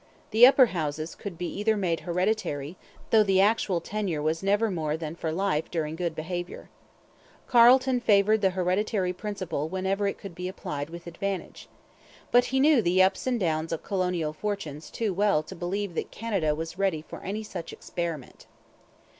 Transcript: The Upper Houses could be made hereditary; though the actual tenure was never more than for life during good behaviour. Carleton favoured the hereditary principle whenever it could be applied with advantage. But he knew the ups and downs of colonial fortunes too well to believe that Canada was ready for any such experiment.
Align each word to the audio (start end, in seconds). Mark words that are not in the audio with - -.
The 0.31 0.47
Upper 0.47 0.65
Houses 0.73 1.13
could 1.13 1.37
be 1.37 1.63
made 1.63 1.99
hereditary; 1.99 2.75
though 3.11 3.21
the 3.21 3.39
actual 3.39 3.79
tenure 3.79 4.19
was 4.19 4.41
never 4.41 4.71
more 4.71 4.97
than 4.97 5.13
for 5.15 5.31
life 5.31 5.69
during 5.69 5.95
good 5.95 6.15
behaviour. 6.15 6.71
Carleton 7.45 7.99
favoured 7.99 8.41
the 8.41 8.49
hereditary 8.57 9.13
principle 9.13 9.69
whenever 9.69 10.07
it 10.07 10.17
could 10.17 10.33
be 10.33 10.47
applied 10.47 10.89
with 10.89 11.05
advantage. 11.05 11.67
But 12.31 12.45
he 12.45 12.59
knew 12.59 12.81
the 12.81 13.03
ups 13.03 13.27
and 13.27 13.39
downs 13.39 13.71
of 13.71 13.83
colonial 13.83 14.33
fortunes 14.33 14.89
too 14.89 15.13
well 15.13 15.43
to 15.43 15.55
believe 15.55 15.93
that 15.93 16.09
Canada 16.09 16.55
was 16.55 16.79
ready 16.79 17.03
for 17.07 17.21
any 17.21 17.43
such 17.43 17.71
experiment. 17.71 18.47